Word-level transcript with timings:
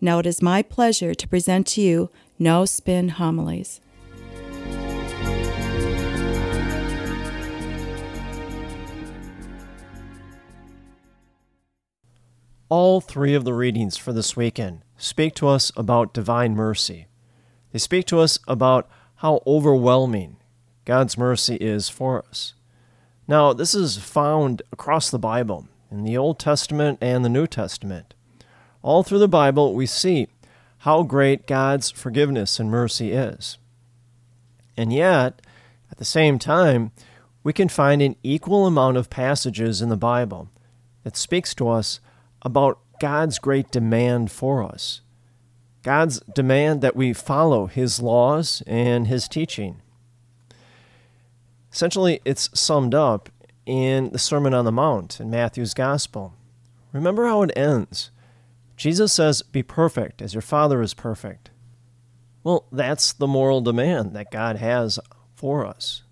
Now 0.00 0.18
it 0.18 0.26
is 0.26 0.42
my 0.42 0.62
pleasure 0.62 1.14
to 1.14 1.28
present 1.28 1.66
to 1.68 1.80
you 1.80 2.10
No 2.38 2.64
Spin 2.64 3.10
Homilies. 3.10 3.80
All 12.68 13.00
three 13.00 13.34
of 13.34 13.44
the 13.44 13.54
readings 13.54 13.96
for 13.96 14.12
this 14.12 14.36
weekend 14.36 14.82
speak 14.96 15.34
to 15.36 15.48
us 15.48 15.70
about 15.76 16.14
divine 16.14 16.56
mercy. 16.56 17.06
They 17.72 17.78
speak 17.78 18.06
to 18.06 18.20
us 18.20 18.38
about 18.48 18.88
how 19.16 19.42
overwhelming 19.46 20.38
God's 20.84 21.16
mercy 21.16 21.56
is 21.56 21.88
for 21.88 22.24
us. 22.28 22.54
Now, 23.28 23.52
this 23.52 23.74
is 23.74 23.96
found 23.96 24.62
across 24.72 25.10
the 25.10 25.18
Bible, 25.18 25.68
in 25.90 26.04
the 26.04 26.16
Old 26.16 26.38
Testament 26.38 26.98
and 27.00 27.24
the 27.24 27.28
New 27.28 27.46
Testament. 27.46 28.14
All 28.84 29.02
through 29.02 29.20
the 29.20 29.28
Bible, 29.28 29.72
we 29.72 29.86
see 29.86 30.28
how 30.80 31.04
great 31.04 31.46
God's 31.46 31.90
forgiveness 31.90 32.60
and 32.60 32.70
mercy 32.70 33.12
is. 33.12 33.56
And 34.76 34.92
yet, 34.92 35.40
at 35.90 35.96
the 35.96 36.04
same 36.04 36.38
time, 36.38 36.92
we 37.42 37.54
can 37.54 37.70
find 37.70 38.02
an 38.02 38.14
equal 38.22 38.66
amount 38.66 38.98
of 38.98 39.08
passages 39.08 39.80
in 39.80 39.88
the 39.88 39.96
Bible 39.96 40.50
that 41.02 41.16
speaks 41.16 41.54
to 41.54 41.70
us 41.70 41.98
about 42.42 42.78
God's 43.00 43.38
great 43.38 43.70
demand 43.70 44.30
for 44.30 44.62
us. 44.62 45.00
God's 45.82 46.20
demand 46.34 46.82
that 46.82 46.94
we 46.94 47.14
follow 47.14 47.64
His 47.64 48.02
laws 48.02 48.62
and 48.66 49.06
His 49.06 49.28
teaching. 49.28 49.80
Essentially, 51.72 52.20
it's 52.26 52.50
summed 52.52 52.94
up 52.94 53.30
in 53.64 54.10
the 54.10 54.18
Sermon 54.18 54.52
on 54.52 54.66
the 54.66 54.72
Mount 54.72 55.20
in 55.20 55.30
Matthew's 55.30 55.72
Gospel. 55.72 56.34
Remember 56.92 57.24
how 57.24 57.40
it 57.40 57.56
ends. 57.56 58.10
Jesus 58.76 59.12
says, 59.12 59.42
Be 59.42 59.62
perfect 59.62 60.20
as 60.20 60.34
your 60.34 60.42
Father 60.42 60.82
is 60.82 60.94
perfect. 60.94 61.50
Well, 62.42 62.66
that's 62.70 63.12
the 63.12 63.26
moral 63.26 63.60
demand 63.60 64.14
that 64.14 64.30
God 64.30 64.56
has 64.56 64.98
for 65.34 65.64
us. 65.64 66.02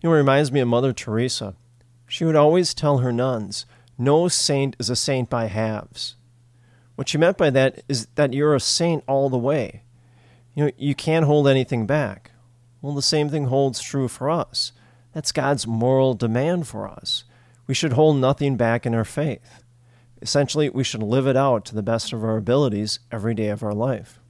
You 0.00 0.08
know, 0.08 0.14
it 0.14 0.18
reminds 0.18 0.50
me 0.50 0.60
of 0.60 0.68
Mother 0.68 0.92
Teresa. 0.92 1.54
She 2.08 2.24
would 2.24 2.36
always 2.36 2.74
tell 2.74 2.98
her 2.98 3.12
nuns, 3.12 3.66
no 3.96 4.28
saint 4.28 4.76
is 4.78 4.90
a 4.90 4.96
saint 4.96 5.30
by 5.30 5.46
halves. 5.46 6.16
What 6.96 7.08
she 7.08 7.18
meant 7.18 7.38
by 7.38 7.50
that 7.50 7.82
is 7.88 8.06
that 8.14 8.32
you're 8.32 8.54
a 8.54 8.60
saint 8.60 9.04
all 9.06 9.28
the 9.28 9.38
way. 9.38 9.82
You 10.54 10.66
know, 10.66 10.70
you 10.76 10.94
can't 10.94 11.26
hold 11.26 11.48
anything 11.48 11.86
back. 11.86 12.32
Well, 12.82 12.94
the 12.94 13.02
same 13.02 13.28
thing 13.28 13.46
holds 13.46 13.80
true 13.80 14.08
for 14.08 14.30
us. 14.30 14.72
That's 15.12 15.32
God's 15.32 15.66
moral 15.66 16.14
demand 16.14 16.66
for 16.66 16.88
us. 16.88 17.24
We 17.66 17.74
should 17.74 17.94
hold 17.94 18.18
nothing 18.18 18.56
back 18.56 18.84
in 18.84 18.94
our 18.94 19.04
faith. 19.04 19.63
Essentially, 20.24 20.70
we 20.70 20.82
should 20.82 21.02
live 21.02 21.26
it 21.26 21.36
out 21.36 21.66
to 21.66 21.74
the 21.74 21.82
best 21.82 22.10
of 22.14 22.24
our 22.24 22.38
abilities 22.38 22.98
every 23.12 23.34
day 23.34 23.48
of 23.48 23.62
our 23.62 23.74
life. 23.74 24.20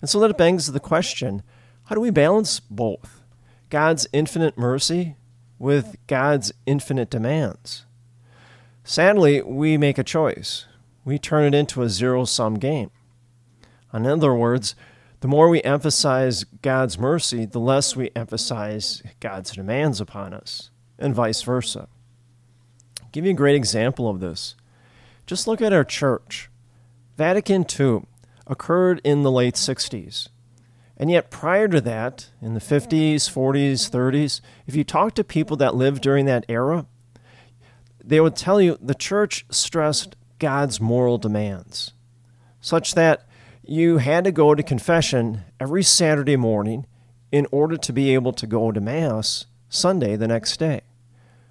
And 0.00 0.10
so 0.10 0.18
that 0.18 0.36
begs 0.36 0.72
the 0.72 0.80
question 0.80 1.44
how 1.84 1.94
do 1.94 2.00
we 2.00 2.10
balance 2.10 2.58
both? 2.58 3.22
God's 3.70 4.08
infinite 4.12 4.58
mercy 4.58 5.14
with 5.56 5.96
God's 6.08 6.52
infinite 6.66 7.10
demands? 7.10 7.86
Sadly, 8.82 9.40
we 9.40 9.78
make 9.78 9.98
a 9.98 10.04
choice. 10.04 10.66
We 11.04 11.16
turn 11.16 11.44
it 11.44 11.56
into 11.56 11.82
a 11.82 11.88
zero 11.88 12.24
sum 12.24 12.58
game. 12.58 12.90
In 13.94 14.04
other 14.04 14.34
words, 14.34 14.74
the 15.20 15.28
more 15.28 15.48
we 15.48 15.62
emphasize 15.62 16.42
God's 16.42 16.98
mercy, 16.98 17.46
the 17.46 17.60
less 17.60 17.94
we 17.94 18.10
emphasize 18.16 19.00
God's 19.20 19.52
demands 19.52 20.00
upon 20.00 20.34
us, 20.34 20.70
and 20.98 21.14
vice 21.14 21.42
versa. 21.42 21.86
I'll 23.00 23.08
give 23.12 23.24
you 23.24 23.30
a 23.30 23.34
great 23.34 23.54
example 23.54 24.10
of 24.10 24.18
this. 24.18 24.56
Just 25.28 25.46
look 25.46 25.60
at 25.60 25.74
our 25.74 25.84
church. 25.84 26.48
Vatican 27.18 27.66
II 27.78 28.06
occurred 28.46 28.98
in 29.04 29.24
the 29.24 29.30
late 29.30 29.56
60s. 29.56 30.28
And 30.96 31.10
yet, 31.10 31.30
prior 31.30 31.68
to 31.68 31.82
that, 31.82 32.30
in 32.40 32.54
the 32.54 32.60
50s, 32.60 33.30
40s, 33.30 33.90
30s, 33.90 34.40
if 34.66 34.74
you 34.74 34.84
talk 34.84 35.14
to 35.14 35.22
people 35.22 35.58
that 35.58 35.74
lived 35.74 36.00
during 36.00 36.24
that 36.24 36.46
era, 36.48 36.86
they 38.02 38.20
would 38.20 38.36
tell 38.36 38.58
you 38.58 38.78
the 38.80 38.94
church 38.94 39.44
stressed 39.50 40.16
God's 40.38 40.80
moral 40.80 41.18
demands, 41.18 41.92
such 42.62 42.94
that 42.94 43.28
you 43.62 43.98
had 43.98 44.24
to 44.24 44.32
go 44.32 44.54
to 44.54 44.62
confession 44.62 45.42
every 45.60 45.82
Saturday 45.82 46.36
morning 46.36 46.86
in 47.30 47.46
order 47.52 47.76
to 47.76 47.92
be 47.92 48.14
able 48.14 48.32
to 48.32 48.46
go 48.46 48.72
to 48.72 48.80
Mass 48.80 49.44
Sunday 49.68 50.16
the 50.16 50.26
next 50.26 50.56
day. 50.56 50.80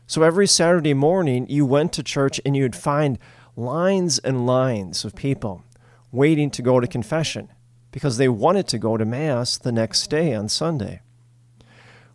So 0.07 0.23
every 0.23 0.47
Saturday 0.47 0.95
morning, 0.95 1.45
you 1.47 1.63
went 1.63 1.93
to 1.93 2.01
church 2.01 2.41
and 2.43 2.57
you'd 2.57 2.75
find 2.75 3.19
lines 3.57 4.19
and 4.19 4.45
lines 4.45 5.03
of 5.03 5.15
people 5.15 5.63
waiting 6.11 6.51
to 6.51 6.61
go 6.61 6.79
to 6.79 6.87
confession 6.87 7.49
because 7.91 8.17
they 8.17 8.29
wanted 8.29 8.67
to 8.67 8.77
go 8.77 8.95
to 8.95 9.03
Mass 9.03 9.57
the 9.57 9.71
next 9.71 10.07
day 10.11 10.33
on 10.35 10.47
Sunday. 10.47 11.01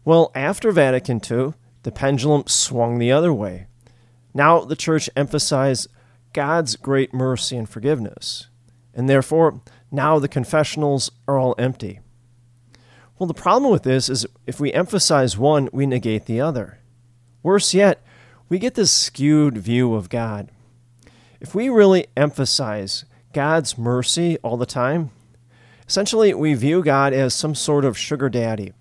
Well, 0.04 0.30
after 0.36 0.70
Vatican 0.70 1.20
II, 1.28 1.54
the 1.82 1.90
pendulum 1.90 2.44
swung 2.46 2.98
the 2.98 3.10
other 3.10 3.32
way. 3.32 3.66
Now 4.32 4.60
the 4.60 4.76
church 4.76 5.10
emphasized 5.16 5.88
God's 6.32 6.76
great 6.76 7.12
mercy 7.12 7.56
and 7.56 7.68
forgiveness, 7.68 8.46
and 8.94 9.08
therefore 9.08 9.60
now 9.90 10.20
the 10.20 10.28
confessionals 10.28 11.10
are 11.26 11.38
all 11.38 11.56
empty. 11.58 11.98
Well, 13.18 13.26
the 13.26 13.34
problem 13.34 13.72
with 13.72 13.82
this 13.82 14.08
is 14.08 14.26
if 14.46 14.60
we 14.60 14.72
emphasize 14.72 15.36
one, 15.36 15.68
we 15.72 15.86
negate 15.86 16.26
the 16.26 16.40
other. 16.40 16.78
Worse 17.42 17.74
yet, 17.74 18.00
we 18.48 18.60
get 18.60 18.74
this 18.74 18.92
skewed 18.92 19.58
view 19.58 19.94
of 19.94 20.08
God. 20.08 20.48
If 21.42 21.54
we 21.56 21.68
really 21.68 22.06
emphasize 22.16 23.04
God's 23.32 23.76
mercy 23.76 24.38
all 24.38 24.56
the 24.56 24.64
time, 24.64 25.10
essentially 25.88 26.32
we 26.32 26.54
view 26.54 26.82
God 26.82 27.12
as 27.12 27.34
some 27.34 27.56
sort 27.56 27.84
of 27.84 27.98
sugar 27.98 28.28
daddy. 28.28 28.72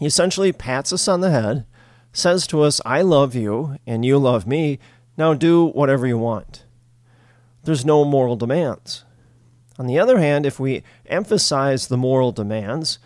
He 0.00 0.06
essentially 0.06 0.52
pats 0.52 0.90
us 0.90 1.06
on 1.06 1.20
the 1.20 1.30
head 1.30 1.66
says 2.16 2.46
to 2.46 2.62
us, 2.62 2.80
I 2.86 3.02
love 3.02 3.34
you 3.34 3.76
and 3.86 4.02
you 4.02 4.16
love 4.16 4.46
me. 4.46 4.78
Now 5.18 5.34
do 5.34 5.66
whatever 5.66 6.06
you 6.06 6.16
want. 6.16 6.64
There's 7.64 7.84
no 7.84 8.06
moral 8.06 8.36
demands. 8.36 9.04
On 9.78 9.86
the 9.86 9.98
other 9.98 10.18
hand, 10.18 10.46
if 10.46 10.58
we 10.58 10.82
emphasize 11.04 11.88
the 11.88 11.98
moral 11.98 12.32
demands, 12.32 12.98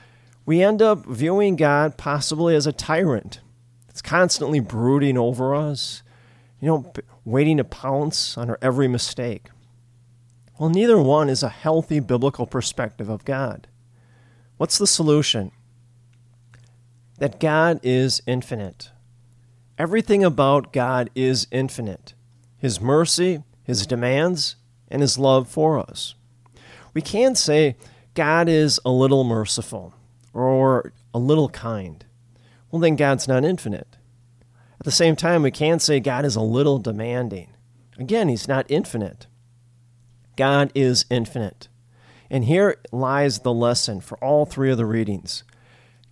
we 0.47 0.62
end 0.62 0.81
up 0.81 1.04
viewing 1.06 1.56
God 1.56 1.97
possibly 1.97 2.54
as 2.54 2.69
a 2.69 2.72
tyrant. 2.72 3.41
It's 3.88 4.00
constantly 4.00 4.60
brooding 4.60 5.19
over 5.19 5.56
us, 5.56 6.04
you 6.60 6.69
know, 6.69 6.93
waiting 7.25 7.56
to 7.56 7.65
pounce 7.65 8.37
on 8.37 8.48
her 8.48 8.59
every 8.60 8.88
mistake. 8.88 9.48
Well, 10.59 10.69
neither 10.69 10.98
one 10.98 11.28
is 11.28 11.43
a 11.43 11.48
healthy 11.48 12.00
biblical 12.00 12.47
perspective 12.47 13.09
of 13.09 13.25
God. 13.25 13.66
What's 14.59 14.76
the 14.76 14.87
solution? 14.87 15.53
That 17.19 17.41
God 17.41 17.81
is 17.82 18.20
infinite. 18.26 18.91
Everything 19.79 20.23
about 20.23 20.73
God 20.73 21.08
is 21.14 21.46
infinite 21.50 22.12
His 22.58 22.79
mercy, 22.79 23.43
His 23.64 23.87
demands, 23.87 24.56
and 24.88 25.00
His 25.00 25.19
love 25.19 25.49
for 25.49 25.79
us. 25.79 26.14
We 26.93 27.00
can 27.00 27.34
say 27.34 27.76
God 28.14 28.49
is 28.49 28.79
a 28.84 28.90
little 28.90 29.25
merciful 29.25 29.94
or 30.34 30.93
a 31.14 31.19
little 31.19 31.49
kind. 31.49 32.05
Well, 32.70 32.81
then 32.81 32.96
God's 32.96 33.26
not 33.26 33.44
infinite. 33.44 33.96
At 34.81 34.85
the 34.85 34.91
same 34.91 35.15
time, 35.15 35.43
we 35.43 35.50
can 35.50 35.79
say 35.79 36.00
God 36.00 36.25
is 36.25 36.37
a 36.37 36.41
little 36.41 36.79
demanding. 36.79 37.49
Again, 37.99 38.29
He's 38.29 38.49
not 38.49 38.65
infinite. 38.71 39.27
God 40.37 40.73
is 40.75 41.05
infinite. 41.11 41.69
And 42.31 42.44
here 42.44 42.77
lies 42.91 43.41
the 43.41 43.53
lesson 43.53 44.00
for 44.00 44.17
all 44.25 44.47
three 44.47 44.71
of 44.71 44.79
the 44.79 44.87
readings. 44.87 45.44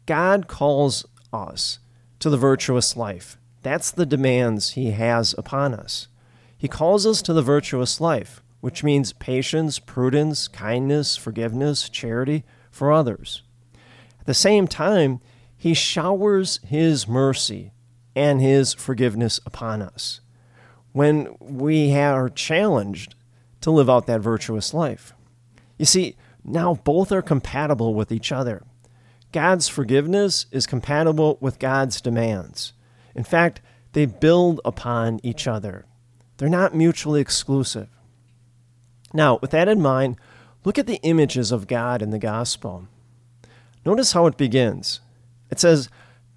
God 0.04 0.48
calls 0.48 1.06
us 1.32 1.78
to 2.18 2.28
the 2.28 2.36
virtuous 2.36 2.94
life. 2.94 3.38
That's 3.62 3.90
the 3.90 4.04
demands 4.04 4.72
he 4.72 4.90
has 4.90 5.34
upon 5.38 5.72
us. 5.72 6.08
He 6.56 6.68
calls 6.68 7.06
us 7.06 7.22
to 7.22 7.32
the 7.32 7.42
virtuous 7.42 8.00
life, 8.00 8.42
which 8.60 8.84
means 8.84 9.12
patience, 9.14 9.78
prudence, 9.78 10.46
kindness, 10.46 11.16
forgiveness, 11.16 11.88
charity 11.88 12.44
for 12.70 12.92
others. 12.92 13.42
At 14.20 14.26
the 14.26 14.34
same 14.34 14.66
time, 14.66 15.20
he 15.56 15.72
showers 15.72 16.60
his 16.66 17.08
mercy 17.08 17.72
and 18.18 18.40
his 18.40 18.74
forgiveness 18.74 19.38
upon 19.46 19.80
us 19.80 20.20
when 20.90 21.36
we 21.38 21.94
are 21.94 22.28
challenged 22.28 23.14
to 23.60 23.70
live 23.70 23.88
out 23.88 24.08
that 24.08 24.20
virtuous 24.20 24.74
life. 24.74 25.12
You 25.78 25.84
see, 25.84 26.16
now 26.42 26.74
both 26.82 27.12
are 27.12 27.22
compatible 27.22 27.94
with 27.94 28.10
each 28.10 28.32
other. 28.32 28.64
God's 29.30 29.68
forgiveness 29.68 30.46
is 30.50 30.66
compatible 30.66 31.38
with 31.40 31.60
God's 31.60 32.00
demands. 32.00 32.72
In 33.14 33.22
fact, 33.22 33.60
they 33.92 34.04
build 34.04 34.60
upon 34.64 35.20
each 35.22 35.46
other. 35.46 35.86
They're 36.38 36.48
not 36.48 36.74
mutually 36.74 37.20
exclusive. 37.20 37.88
Now, 39.12 39.38
with 39.40 39.52
that 39.52 39.68
in 39.68 39.80
mind, 39.80 40.16
look 40.64 40.76
at 40.76 40.88
the 40.88 41.00
images 41.04 41.52
of 41.52 41.68
God 41.68 42.02
in 42.02 42.10
the 42.10 42.18
gospel. 42.18 42.88
Notice 43.84 44.10
how 44.10 44.26
it 44.26 44.36
begins. 44.36 45.00
It 45.50 45.60
says, 45.60 45.88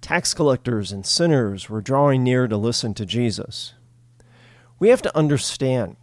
Tax 0.02 0.34
collectors 0.34 0.90
and 0.90 1.06
sinners 1.06 1.70
were 1.70 1.80
drawing 1.80 2.24
near 2.24 2.48
to 2.48 2.56
listen 2.56 2.92
to 2.94 3.06
Jesus. 3.06 3.74
We 4.80 4.88
have 4.88 5.00
to 5.02 5.16
understand 5.16 5.96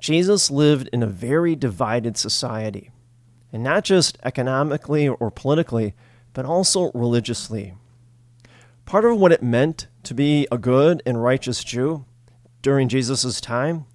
Jesus 0.00 0.50
lived 0.50 0.88
in 0.92 1.04
a 1.04 1.06
very 1.06 1.54
divided 1.54 2.16
society, 2.16 2.90
and 3.52 3.62
not 3.62 3.84
just 3.84 4.18
economically 4.24 5.08
or 5.08 5.30
politically, 5.30 5.94
but 6.32 6.44
also 6.44 6.90
religiously. 6.94 7.74
Part 8.86 9.04
of 9.04 9.18
what 9.18 9.32
it 9.32 9.42
meant 9.42 9.86
to 10.02 10.14
be 10.14 10.48
a 10.50 10.58
good 10.58 11.00
and 11.06 11.22
righteous 11.22 11.62
Jew 11.62 12.04
during 12.60 12.88
Jesus' 12.88 13.40
time 13.40 13.86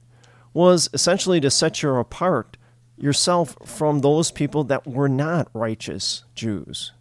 was 0.53 0.89
essentially 0.93 1.41
to 1.41 1.51
set 1.51 1.83
you 1.83 1.93
apart 1.95 2.55
yourself 2.97 3.57
from 3.65 3.99
those 3.99 4.31
people 4.31 4.63
that 4.63 4.87
were 4.87 5.09
not 5.09 5.49
righteous 5.53 6.23
Jews. 6.33 6.93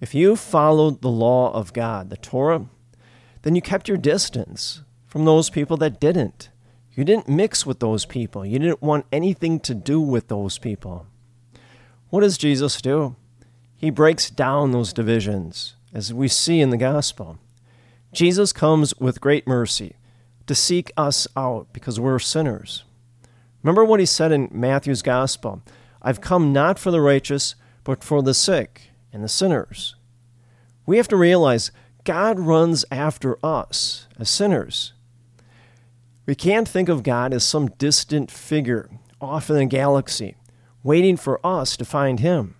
If 0.00 0.14
you 0.14 0.36
followed 0.36 1.00
the 1.00 1.10
law 1.10 1.52
of 1.52 1.72
God, 1.72 2.10
the 2.10 2.16
Torah, 2.16 2.66
then 3.42 3.54
you 3.54 3.62
kept 3.62 3.88
your 3.88 3.98
distance 3.98 4.82
from 5.06 5.24
those 5.24 5.50
people 5.50 5.76
that 5.78 6.00
didn't. 6.00 6.48
You 6.94 7.04
didn't 7.04 7.28
mix 7.28 7.66
with 7.66 7.80
those 7.80 8.04
people. 8.04 8.44
You 8.46 8.58
didn't 8.58 8.82
want 8.82 9.06
anything 9.12 9.60
to 9.60 9.74
do 9.74 10.00
with 10.00 10.28
those 10.28 10.58
people. 10.58 11.06
What 12.10 12.20
does 12.20 12.38
Jesus 12.38 12.80
do? 12.80 13.16
He 13.76 13.90
breaks 13.90 14.30
down 14.30 14.70
those 14.70 14.92
divisions, 14.92 15.74
as 15.92 16.14
we 16.14 16.28
see 16.28 16.60
in 16.60 16.70
the 16.70 16.76
gospel. 16.76 17.38
Jesus 18.12 18.52
comes 18.52 18.96
with 18.98 19.20
great 19.20 19.46
mercy 19.46 19.96
to 20.46 20.54
seek 20.54 20.92
us 20.96 21.26
out 21.36 21.66
because 21.72 21.98
we're 21.98 22.18
sinners. 22.18 22.84
Remember 23.62 23.84
what 23.84 24.00
he 24.00 24.06
said 24.06 24.30
in 24.30 24.48
Matthew's 24.52 25.02
gospel 25.02 25.62
I've 26.00 26.20
come 26.20 26.52
not 26.52 26.78
for 26.78 26.90
the 26.90 27.00
righteous, 27.00 27.54
but 27.82 28.04
for 28.04 28.22
the 28.22 28.34
sick 28.34 28.90
and 29.14 29.24
the 29.24 29.28
sinners. 29.28 29.94
We 30.84 30.98
have 30.98 31.08
to 31.08 31.16
realize 31.16 31.70
God 32.04 32.38
runs 32.38 32.84
after 32.90 33.38
us 33.42 34.06
as 34.18 34.28
sinners. 34.28 34.92
We 36.26 36.34
can't 36.34 36.68
think 36.68 36.88
of 36.88 37.02
God 37.02 37.32
as 37.32 37.44
some 37.44 37.68
distant 37.68 38.30
figure 38.30 38.90
off 39.20 39.48
in 39.48 39.56
the 39.56 39.66
galaxy, 39.66 40.36
waiting 40.82 41.16
for 41.16 41.40
us 41.46 41.76
to 41.78 41.84
find 41.84 42.20
Him. 42.20 42.56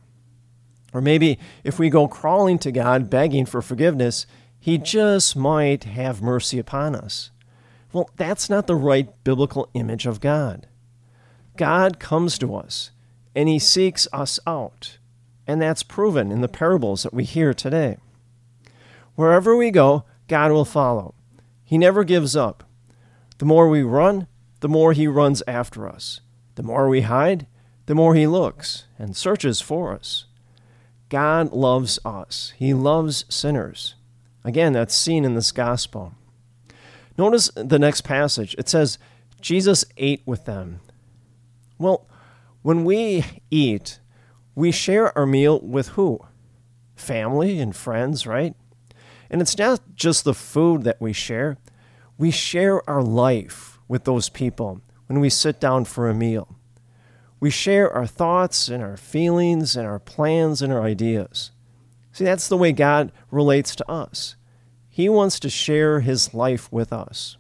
Or 0.95 1.01
maybe 1.01 1.39
if 1.65 1.79
we 1.79 1.91
go 1.91 2.09
crawling 2.09 2.59
to 2.61 2.73
God 2.73 3.11
begging 3.11 3.45
for 3.45 3.61
forgiveness, 3.61 4.27
He 4.59 4.79
just 4.79 5.35
might 5.37 5.85
have 5.85 6.23
mercy 6.23 6.59
upon 6.59 6.95
us. 6.95 7.31
Well, 7.93 8.09
that's 8.17 8.49
not 8.49 8.67
the 8.67 8.77
right 8.77 9.09
biblical 9.25 9.69
image 9.75 10.07
of 10.07 10.21
God. 10.21 10.67
God 11.57 11.99
comes 11.99 12.39
to 12.39 12.55
us 12.55 12.91
and 13.35 13.49
He 13.49 13.59
seeks 13.59 14.09
us 14.13 14.39
out. 14.47 14.99
And 15.47 15.61
that's 15.61 15.83
proven 15.83 16.33
in 16.33 16.41
the 16.41 16.49
parables 16.49 17.03
that 17.03 17.15
we 17.15 17.25
hear 17.25 17.53
today. 17.53 17.99
Wherever 19.15 19.57
we 19.57 19.71
go, 19.71 20.05
God 20.29 20.51
will 20.53 20.65
follow. 20.65 21.15
He 21.65 21.79
never 21.79 22.05
gives 22.05 22.35
up. 22.35 22.65
The 23.39 23.45
more 23.45 23.69
we 23.69 23.83
run, 23.83 24.27
the 24.61 24.69
more 24.69 24.93
He 24.93 25.07
runs 25.07 25.43
after 25.47 25.89
us. 25.89 26.21
The 26.55 26.63
more 26.63 26.89
we 26.89 27.03
hide, 27.03 27.47
the 27.87 27.95
more 27.95 28.15
He 28.15 28.27
looks 28.27 28.87
and 28.99 29.17
searches 29.17 29.61
for 29.61 29.93
us. 29.93 30.27
God 31.09 31.53
loves 31.53 31.99
us, 32.05 32.53
He 32.57 32.73
loves 32.73 33.25
sinners. 33.29 33.95
Again, 34.45 34.73
that's 34.73 34.95
seen 34.95 35.25
in 35.25 35.35
this 35.35 35.53
gospel. 35.53 36.15
Notice 37.17 37.51
the 37.55 37.79
next 37.79 38.03
passage. 38.03 38.55
It 38.59 38.69
says, 38.69 38.99
Jesus 39.41 39.85
ate 39.97 40.23
with 40.27 40.45
them. 40.45 40.81
Well, 41.79 42.07
when 42.63 42.85
we 42.85 43.25
eat, 43.51 44.01
we 44.55 44.71
share 44.71 45.17
our 45.17 45.27
meal 45.27 45.61
with 45.61 45.89
who? 45.89 46.21
Family 46.97 47.59
and 47.59 47.75
friends, 47.75 48.27
right? 48.27 48.55
And 49.31 49.41
it's 49.41 49.59
not 49.59 49.81
just 49.95 50.25
the 50.25 50.35
food 50.35 50.85
that 50.85 51.01
we 51.01 51.13
share, 51.13 51.59
we 52.17 52.31
share 52.31 52.89
our 52.89 53.03
life 53.03 53.79
with 53.89 54.05
those 54.05 54.29
people 54.29 54.81
when 55.07 55.21
we 55.21 55.29
sit 55.29 55.61
down 55.61 55.85
for 55.85 56.09
a 56.09 56.15
meal. 56.15 56.57
We 57.41 57.51
share 57.51 57.91
our 57.93 58.07
thoughts 58.07 58.69
and 58.69 58.83
our 58.83 58.97
feelings 58.97 59.77
and 59.77 59.87
our 59.87 59.99
plans 59.99 60.63
and 60.63 60.73
our 60.73 60.83
ideas. 60.83 61.51
See, 62.13 62.25
that's 62.25 62.49
the 62.49 62.57
way 62.57 62.73
God 62.73 63.11
relates 63.31 63.75
to 63.77 63.91
us. 63.91 64.37
He 64.89 65.09
wants 65.09 65.41
to 65.41 65.51
share 65.51 66.01
his 66.01 66.33
life 66.33 66.73
with 66.73 66.93
us. 66.93 67.37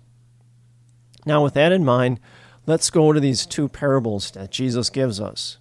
Now, 1.24 1.44
with 1.44 1.54
that 1.54 1.70
in 1.70 1.84
mind, 1.84 2.18
let's 2.66 2.90
go 2.90 3.12
to 3.12 3.20
these 3.20 3.46
two 3.46 3.68
parables 3.68 4.32
that 4.32 4.50
Jesus 4.50 4.90
gives 4.90 5.20
us. 5.20 5.58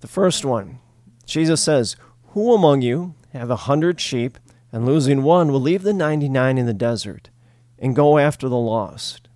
The 0.00 0.08
first 0.08 0.44
one, 0.44 0.78
Jesus 1.26 1.62
says, 1.62 1.96
Who 2.28 2.54
among 2.54 2.82
you 2.82 3.14
have 3.32 3.50
a 3.50 3.56
hundred 3.56 4.00
sheep, 4.00 4.38
and 4.72 4.84
losing 4.84 5.22
one 5.22 5.50
will 5.50 5.60
leave 5.60 5.82
the 5.82 5.92
ninety 5.92 6.28
nine 6.28 6.58
in 6.58 6.66
the 6.66 6.74
desert 6.74 7.30
and 7.78 7.96
go 7.96 8.18
after 8.18 8.48
the 8.48 8.56
lost? 8.56 9.28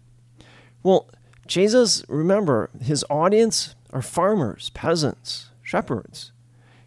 Well, 0.82 1.08
Jesus, 1.46 2.04
remember, 2.08 2.70
his 2.80 3.04
audience 3.10 3.74
are 3.90 4.02
farmers, 4.02 4.70
peasants, 4.70 5.50
shepherds. 5.62 6.32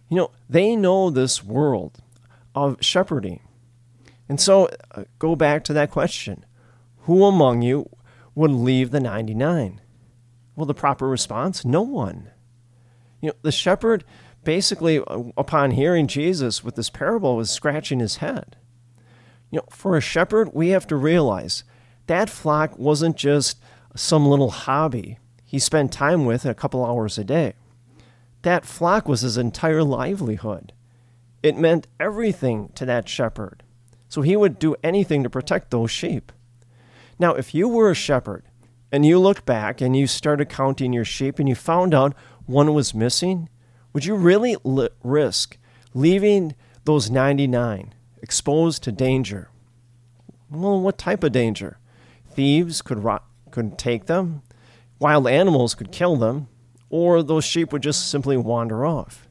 You 0.10 0.18
know, 0.18 0.32
they 0.50 0.76
know 0.76 1.10
this 1.10 1.44
world 1.44 2.00
of 2.54 2.78
shepherding. 2.80 3.42
And 4.28 4.40
so 4.40 4.70
uh, 4.92 5.04
go 5.20 5.36
back 5.36 5.64
to 5.66 5.74
that 5.74 5.92
question 5.92 6.46
Who 7.02 7.26
among 7.26 7.62
you 7.62 7.90
would 8.34 8.52
leave 8.52 8.92
the 8.92 9.00
99? 9.00 9.82
Well, 10.56 10.66
the 10.66 10.74
proper 10.74 11.08
response 11.08 11.66
no 11.66 11.82
one. 11.82 12.32
You 13.26 13.32
know, 13.32 13.38
the 13.42 13.52
shepherd 13.52 14.04
basically, 14.44 15.00
uh, 15.00 15.24
upon 15.36 15.72
hearing 15.72 16.06
Jesus 16.06 16.64
with 16.64 16.76
this 16.76 16.92
parable, 16.92 17.36
was 17.36 17.50
scratching 17.50 18.00
his 18.00 18.18
head. 18.18 18.56
You 19.50 19.58
know, 19.58 19.66
for 19.72 19.98
a 19.98 20.02
shepherd, 20.02 20.52
we 20.54 20.70
have 20.70 20.86
to 20.86 20.96
realize 20.96 21.64
that 22.06 22.30
flock 22.30 22.78
wasn't 22.78 23.18
just 23.18 23.58
some 23.96 24.28
little 24.28 24.52
hobby 24.52 25.18
he 25.44 25.58
spent 25.58 25.92
time 25.92 26.26
with 26.26 26.46
a 26.46 26.54
couple 26.54 26.86
hours 26.86 27.18
a 27.18 27.24
day. 27.24 27.54
That 28.44 28.64
flock 28.64 29.08
was 29.08 29.22
his 29.22 29.40
entire 29.40 29.84
livelihood. 29.84 30.72
It 31.42 31.58
meant 31.58 31.88
everything 32.00 32.70
to 32.76 32.86
that 32.86 33.10
shepherd. 33.10 33.64
So 34.08 34.22
he 34.22 34.36
would 34.36 34.60
do 34.60 34.76
anything 34.84 35.24
to 35.24 35.32
protect 35.32 35.72
those 35.72 35.90
sheep. 35.90 36.32
Now, 37.18 37.34
if 37.34 37.56
you 37.56 37.68
were 37.68 37.90
a 37.90 37.96
shepherd 37.96 38.44
and 38.92 39.04
you 39.04 39.20
looked 39.20 39.46
back 39.48 39.82
and 39.82 39.96
you 39.96 40.06
started 40.06 40.48
counting 40.48 40.94
your 40.94 41.04
sheep 41.04 41.40
and 41.40 41.50
you 41.50 41.56
found 41.56 41.94
out 41.94 42.16
one 42.46 42.74
was 42.74 42.94
missing, 42.94 43.50
would 43.94 44.06
you 44.06 44.16
really 44.16 44.56
li- 44.64 44.90
risk 45.04 45.58
leaving 45.94 46.56
those 46.84 47.10
99 47.10 47.94
exposed 48.22 48.84
to 48.84 48.92
danger? 48.92 49.50
Well, 50.50 50.80
what 50.80 50.98
type 50.98 51.24
of 51.24 51.32
danger? 51.32 51.80
Thieves 52.30 52.82
could, 52.82 53.04
ro- 53.04 53.20
could 53.52 53.78
take 53.78 54.06
them, 54.06 54.42
wild 55.00 55.28
animals 55.28 55.76
could 55.76 55.92
kill 55.92 56.16
them, 56.18 56.48
or 56.90 57.24
those 57.24 57.46
sheep 57.46 57.74
would 57.74 57.84
just 57.84 58.10
simply 58.10 58.38
wander 58.38 58.86
off. 58.86 59.28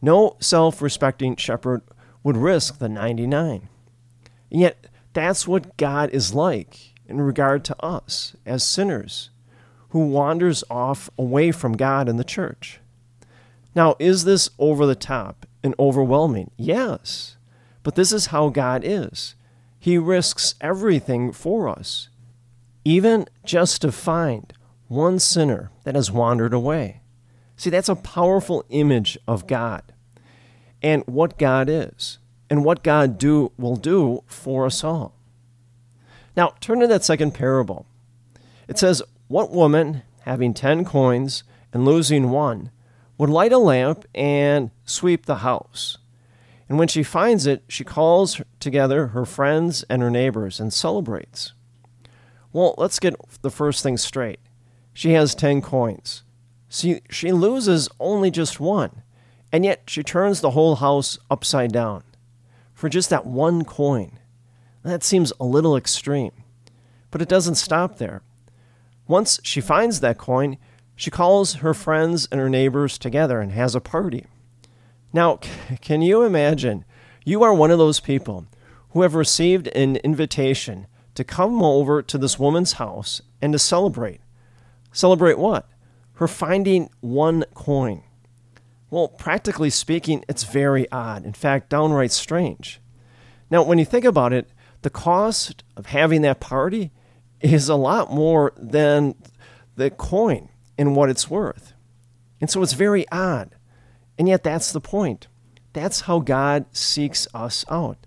No 0.00 0.36
self 0.40 0.80
respecting 0.80 1.36
shepherd 1.36 1.82
would 2.22 2.36
risk 2.36 2.78
the 2.78 2.88
99. 2.88 3.68
And 4.50 4.60
yet, 4.60 4.86
that's 5.12 5.48
what 5.48 5.76
God 5.76 6.10
is 6.10 6.34
like 6.34 6.94
in 7.06 7.20
regard 7.20 7.64
to 7.64 7.84
us 7.84 8.36
as 8.46 8.62
sinners 8.62 9.30
who 9.90 10.06
wanders 10.08 10.64
off 10.70 11.08
away 11.18 11.50
from 11.50 11.76
God 11.76 12.08
and 12.08 12.18
the 12.18 12.24
church. 12.24 12.80
Now, 13.74 13.96
is 13.98 14.24
this 14.24 14.50
over 14.58 14.86
the 14.86 14.94
top 14.94 15.46
and 15.62 15.74
overwhelming? 15.78 16.50
Yes. 16.56 17.36
But 17.82 17.94
this 17.94 18.12
is 18.12 18.26
how 18.26 18.48
God 18.48 18.82
is. 18.84 19.34
He 19.78 19.96
risks 19.96 20.54
everything 20.60 21.32
for 21.32 21.68
us, 21.68 22.08
even 22.84 23.26
just 23.44 23.80
to 23.82 23.92
find 23.92 24.52
one 24.88 25.18
sinner 25.18 25.70
that 25.84 25.94
has 25.94 26.10
wandered 26.10 26.52
away. 26.52 27.00
See, 27.56 27.70
that's 27.70 27.88
a 27.88 27.96
powerful 27.96 28.64
image 28.68 29.18
of 29.26 29.46
God 29.46 29.82
and 30.82 31.02
what 31.06 31.38
God 31.38 31.68
is 31.68 32.18
and 32.50 32.64
what 32.64 32.82
God 32.82 33.18
do 33.18 33.52
will 33.58 33.76
do 33.76 34.22
for 34.26 34.66
us 34.66 34.82
all. 34.82 35.14
Now, 36.36 36.54
turn 36.60 36.80
to 36.80 36.86
that 36.86 37.04
second 37.04 37.32
parable. 37.32 37.86
It 38.68 38.78
says, 38.78 39.02
what 39.28 39.50
woman, 39.52 40.02
having 40.22 40.52
ten 40.52 40.84
coins 40.84 41.44
and 41.72 41.84
losing 41.84 42.30
one, 42.30 42.70
would 43.16 43.30
light 43.30 43.52
a 43.52 43.58
lamp 43.58 44.04
and 44.14 44.70
sweep 44.84 45.26
the 45.26 45.36
house? 45.36 45.98
And 46.68 46.78
when 46.78 46.88
she 46.88 47.02
finds 47.02 47.46
it, 47.46 47.64
she 47.68 47.84
calls 47.84 48.42
together 48.60 49.08
her 49.08 49.24
friends 49.24 49.84
and 49.88 50.02
her 50.02 50.10
neighbors 50.10 50.60
and 50.60 50.72
celebrates. 50.72 51.52
Well, 52.52 52.74
let's 52.78 52.98
get 52.98 53.14
the 53.42 53.50
first 53.50 53.82
thing 53.82 53.96
straight. 53.96 54.40
She 54.92 55.12
has 55.12 55.34
ten 55.34 55.62
coins. 55.62 56.24
See, 56.68 57.00
she 57.08 57.32
loses 57.32 57.88
only 57.98 58.30
just 58.30 58.60
one, 58.60 59.02
and 59.52 59.64
yet 59.64 59.82
she 59.86 60.02
turns 60.02 60.40
the 60.40 60.50
whole 60.50 60.76
house 60.76 61.18
upside 61.30 61.72
down 61.72 62.02
for 62.74 62.88
just 62.88 63.10
that 63.10 63.26
one 63.26 63.64
coin. 63.64 64.18
That 64.82 65.02
seems 65.02 65.32
a 65.40 65.44
little 65.44 65.76
extreme, 65.76 66.44
but 67.10 67.20
it 67.20 67.28
doesn't 67.28 67.56
stop 67.56 67.98
there. 67.98 68.22
Once 69.08 69.40
she 69.42 69.60
finds 69.60 69.98
that 69.98 70.18
coin, 70.18 70.58
she 70.94 71.10
calls 71.10 71.54
her 71.54 71.74
friends 71.74 72.28
and 72.30 72.40
her 72.40 72.48
neighbors 72.48 72.98
together 72.98 73.40
and 73.40 73.52
has 73.52 73.74
a 73.74 73.80
party. 73.80 74.26
Now, 75.12 75.40
can 75.80 76.02
you 76.02 76.22
imagine? 76.22 76.84
You 77.24 77.42
are 77.42 77.54
one 77.54 77.70
of 77.70 77.78
those 77.78 78.00
people 78.00 78.46
who 78.90 79.02
have 79.02 79.14
received 79.14 79.68
an 79.68 79.96
invitation 79.96 80.86
to 81.14 81.24
come 81.24 81.62
over 81.62 82.02
to 82.02 82.18
this 82.18 82.38
woman's 82.38 82.74
house 82.74 83.22
and 83.40 83.52
to 83.52 83.58
celebrate. 83.58 84.20
Celebrate 84.92 85.38
what? 85.38 85.68
Her 86.14 86.28
finding 86.28 86.90
one 87.00 87.44
coin. 87.54 88.02
Well, 88.90 89.08
practically 89.08 89.70
speaking, 89.70 90.24
it's 90.28 90.44
very 90.44 90.90
odd. 90.90 91.24
In 91.24 91.32
fact, 91.32 91.70
downright 91.70 92.12
strange. 92.12 92.80
Now, 93.50 93.62
when 93.62 93.78
you 93.78 93.84
think 93.84 94.04
about 94.04 94.32
it, 94.32 94.48
the 94.82 94.90
cost 94.90 95.64
of 95.76 95.86
having 95.86 96.22
that 96.22 96.40
party 96.40 96.90
is 97.40 97.68
a 97.68 97.74
lot 97.74 98.12
more 98.12 98.52
than 98.56 99.14
the 99.76 99.90
coin 99.90 100.48
and 100.76 100.96
what 100.96 101.10
it's 101.10 101.30
worth. 101.30 101.72
And 102.40 102.50
so 102.50 102.62
it's 102.62 102.72
very 102.72 103.08
odd. 103.10 103.54
And 104.18 104.28
yet, 104.28 104.42
that's 104.42 104.72
the 104.72 104.80
point. 104.80 105.28
That's 105.72 106.02
how 106.02 106.18
God 106.18 106.66
seeks 106.72 107.28
us 107.32 107.64
out, 107.70 107.98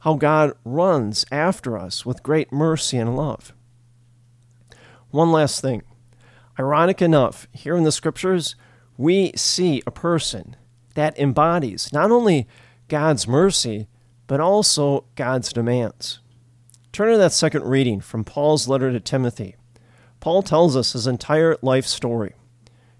how 0.00 0.14
God 0.14 0.52
runs 0.64 1.24
after 1.30 1.78
us 1.78 2.04
with 2.04 2.22
great 2.22 2.52
mercy 2.52 2.98
and 2.98 3.16
love. 3.16 3.52
One 5.10 5.30
last 5.30 5.60
thing. 5.60 5.82
Ironic 6.58 7.00
enough, 7.00 7.46
here 7.52 7.76
in 7.76 7.84
the 7.84 7.92
scriptures, 7.92 8.56
we 8.96 9.32
see 9.36 9.82
a 9.86 9.92
person 9.92 10.56
that 10.94 11.18
embodies 11.18 11.92
not 11.92 12.10
only 12.10 12.48
God's 12.88 13.26
mercy, 13.26 13.88
but 14.26 14.40
also 14.40 15.04
God's 15.16 15.52
demands. 15.52 16.20
Turn 16.94 17.10
to 17.10 17.18
that 17.18 17.32
second 17.32 17.64
reading 17.64 18.00
from 18.00 18.22
Paul's 18.22 18.68
letter 18.68 18.92
to 18.92 19.00
Timothy. 19.00 19.56
Paul 20.20 20.44
tells 20.44 20.76
us 20.76 20.92
his 20.92 21.08
entire 21.08 21.56
life 21.60 21.86
story. 21.86 22.34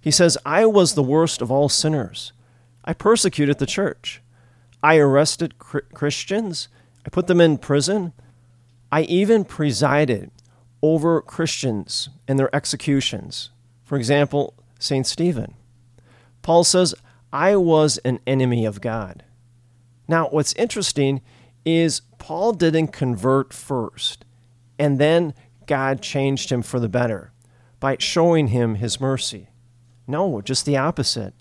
He 0.01 0.11
says, 0.11 0.37
I 0.45 0.67
was 0.67 0.95
the 0.95 1.03
worst 1.05 1.41
of 1.41 1.49
all 1.49 1.69
sinners. 1.69 2.33
I 2.85 2.93
persecuted 2.93 3.61
the 3.61 3.67
church. 3.67 4.21
I 4.83 4.97
arrested 4.97 5.61
Christians. 5.61 6.67
I 7.07 7.09
put 7.11 7.29
them 7.29 7.41
in 7.41 7.57
prison. 7.57 8.15
I 8.91 9.03
even 9.03 9.45
presided 9.45 10.33
over 10.83 11.23
Christians 11.23 12.09
and 12.27 12.37
their 12.37 12.53
executions. 12.53 13.51
For 13.85 13.97
example, 13.97 14.55
St. 14.81 15.07
Stephen. 15.07 15.55
Paul 16.43 16.65
says, 16.65 16.97
I 17.33 17.55
was 17.55 17.99
an 17.99 18.19
enemy 18.27 18.65
of 18.65 18.81
God. 18.81 19.23
Now, 20.09 20.27
what's 20.31 20.53
interesting 20.55 21.21
is 21.65 22.03
Paul 22.19 22.53
didn't 22.53 22.89
convert 22.89 23.53
first, 23.53 24.25
and 24.79 24.99
then 24.99 25.35
God 25.67 26.03
changed 26.03 26.51
him 26.51 26.63
for 26.63 26.79
the 26.79 26.89
better 26.89 27.33
by 27.81 27.97
showing 27.99 28.49
him 28.49 28.77
his 28.77 29.01
mercy. 29.01 29.49
No, 30.07 30.41
just 30.41 30.67
the 30.67 30.77
opposite. 30.77 31.35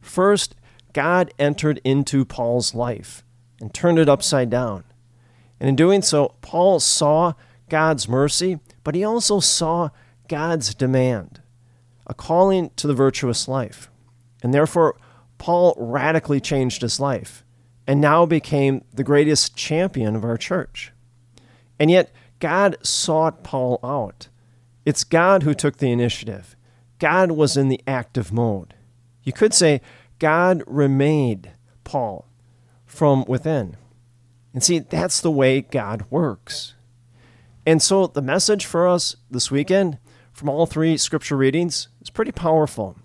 First, 0.00 0.54
God 0.92 1.32
entered 1.38 1.80
into 1.84 2.24
Paul's 2.24 2.74
life 2.74 3.24
and 3.60 3.72
turned 3.72 3.98
it 3.98 4.08
upside 4.08 4.50
down. 4.50 4.84
And 5.58 5.68
in 5.68 5.76
doing 5.76 6.02
so, 6.02 6.34
Paul 6.40 6.80
saw 6.80 7.34
God's 7.68 8.08
mercy, 8.08 8.58
but 8.82 8.94
he 8.94 9.04
also 9.04 9.40
saw 9.40 9.90
God's 10.28 10.74
demand, 10.74 11.42
a 12.06 12.14
calling 12.14 12.70
to 12.76 12.86
the 12.86 12.94
virtuous 12.94 13.46
life. 13.46 13.90
And 14.42 14.54
therefore, 14.54 14.96
Paul 15.38 15.74
radically 15.78 16.40
changed 16.40 16.82
his 16.82 16.98
life 16.98 17.44
and 17.90 18.00
now 18.00 18.24
became 18.24 18.84
the 18.94 19.02
greatest 19.02 19.56
champion 19.56 20.14
of 20.14 20.22
our 20.22 20.36
church. 20.36 20.92
And 21.76 21.90
yet, 21.90 22.12
God 22.38 22.76
sought 22.86 23.42
Paul 23.42 23.80
out. 23.82 24.28
It's 24.86 25.02
God 25.02 25.42
who 25.42 25.54
took 25.54 25.78
the 25.78 25.90
initiative. 25.90 26.54
God 27.00 27.32
was 27.32 27.56
in 27.56 27.68
the 27.68 27.80
active 27.88 28.32
mode. 28.32 28.74
You 29.24 29.32
could 29.32 29.52
say 29.52 29.80
God 30.20 30.62
remade 30.68 31.50
Paul 31.82 32.28
from 32.86 33.24
within. 33.26 33.76
And 34.54 34.62
see, 34.62 34.78
that's 34.78 35.20
the 35.20 35.28
way 35.32 35.60
God 35.60 36.04
works. 36.10 36.74
And 37.66 37.82
so 37.82 38.06
the 38.06 38.22
message 38.22 38.66
for 38.66 38.86
us 38.86 39.16
this 39.28 39.50
weekend 39.50 39.98
from 40.32 40.48
all 40.48 40.66
three 40.66 40.96
scripture 40.96 41.36
readings 41.36 41.88
is 42.00 42.08
pretty 42.08 42.30
powerful. 42.30 42.96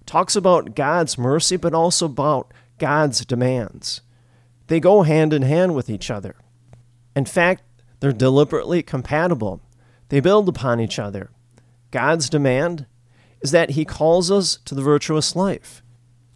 It 0.00 0.06
talks 0.06 0.34
about 0.34 0.74
God's 0.74 1.18
mercy, 1.18 1.58
but 1.58 1.74
also 1.74 2.06
about 2.06 2.54
God's 2.78 3.26
demands. 3.26 4.00
They 4.66 4.80
go 4.80 5.02
hand 5.02 5.32
in 5.32 5.42
hand 5.42 5.74
with 5.74 5.90
each 5.90 6.10
other. 6.10 6.36
In 7.14 7.24
fact, 7.24 7.62
they're 8.00 8.12
deliberately 8.12 8.82
compatible. 8.82 9.60
They 10.08 10.20
build 10.20 10.48
upon 10.48 10.80
each 10.80 10.98
other. 10.98 11.30
God's 11.90 12.28
demand 12.28 12.86
is 13.40 13.50
that 13.50 13.70
He 13.70 13.84
calls 13.84 14.30
us 14.30 14.58
to 14.64 14.74
the 14.74 14.82
virtuous 14.82 15.36
life 15.36 15.82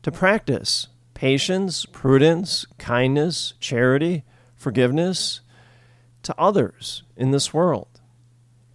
to 0.02 0.12
practice 0.12 0.88
patience, 1.14 1.85
prudence, 1.85 2.64
kindness, 2.78 3.54
charity, 3.58 4.23
forgiveness 4.54 5.40
to 6.23 6.35
others 6.38 7.02
in 7.16 7.32
this 7.32 7.52
world. 7.52 8.00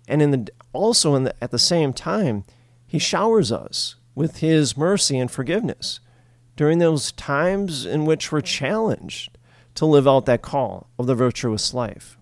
And 0.08 0.22
in 0.22 0.32
the, 0.32 0.52
also 0.74 1.16
in 1.16 1.24
the, 1.24 1.44
at 1.44 1.52
the 1.52 1.60
same 1.60 1.94
time, 1.94 2.44
he 2.86 3.00
showers 3.00 3.52
us 3.52 3.96
with 4.14 4.38
his 4.38 4.76
mercy 4.76 5.18
and 5.18 5.32
forgiveness 5.32 6.00
during 6.56 6.80
those 6.80 7.12
times 7.14 7.86
in 7.86 8.06
which 8.06 8.32
we're 8.32 8.42
challenged 8.42 9.38
to 9.76 9.86
live 9.86 10.08
out 10.08 10.26
that 10.26 10.42
call 10.42 10.88
of 10.98 11.08
the 11.08 11.16
virtuous 11.16 11.74
life. 11.74 12.18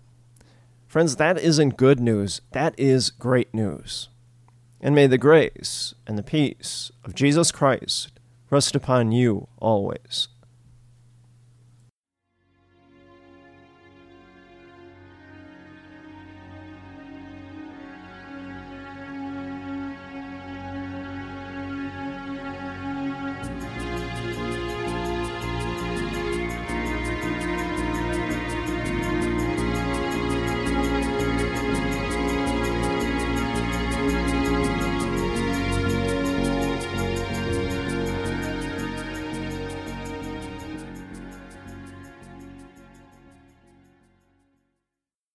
Friends, 0.88 1.15
that 1.15 1.38
isn't 1.38 1.77
good 1.77 2.00
news, 2.00 2.41
that 2.51 2.74
is 2.77 3.12
great 3.12 3.53
news. 3.53 4.10
And 4.81 4.96
may 4.96 5.08
the 5.08 5.17
grace 5.17 5.93
and 6.05 6.17
the 6.17 6.24
peace 6.24 6.91
of 7.05 7.15
Jesus 7.15 7.51
Christ 7.51 8.12
rest 8.50 8.75
upon 8.75 9.12
you 9.12 9.48
always. 9.60 10.27